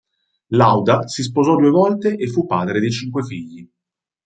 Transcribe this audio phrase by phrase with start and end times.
[0.47, 3.69] Lauda si sposò due volte e fu padre di cinque figli.